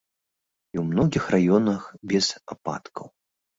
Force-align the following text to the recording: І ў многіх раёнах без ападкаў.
І 0.75 0.79
ў 0.81 0.85
многіх 0.93 1.23
раёнах 1.35 1.81
без 2.15 2.25
ападкаў. 2.57 3.15